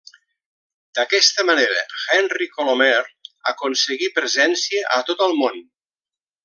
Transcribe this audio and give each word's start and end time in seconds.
D'aquesta 0.99 1.45
manera 1.49 1.83
Henry 2.15 2.49
Colomer 2.57 2.91
aconseguí 3.55 4.13
presència 4.19 4.85
a 4.99 5.03
tot 5.13 5.27
el 5.31 5.41
món. 5.45 5.67